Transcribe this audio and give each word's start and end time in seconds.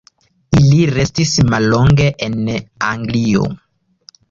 Ili 0.59 0.79
restis 0.95 1.35
mallonge 1.51 2.09
en 2.29 2.35
Anglio. 2.89 3.47